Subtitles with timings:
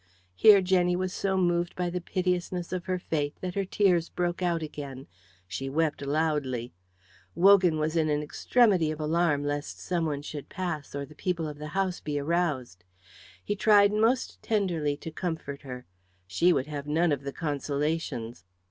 [0.33, 4.41] Here Jenny was so moved by the piteousness of her fate that her tears broke
[4.41, 5.05] out again.
[5.47, 6.73] She wept loudly.
[7.35, 11.59] Wogan was in an extremity of alarm lest someone should pass, or the people of
[11.59, 12.83] the house be aroused.
[13.43, 15.85] He tried most tenderly to comfort her.
[16.25, 18.43] She would have none of the consolations.